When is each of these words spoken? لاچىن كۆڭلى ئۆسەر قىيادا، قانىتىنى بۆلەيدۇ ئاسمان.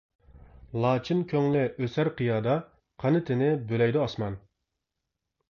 لاچىن 0.85 1.19
كۆڭلى 1.33 1.61
ئۆسەر 1.81 2.09
قىيادا، 2.21 2.57
قانىتىنى 3.05 3.53
بۆلەيدۇ 3.71 4.03
ئاسمان. 4.07 4.41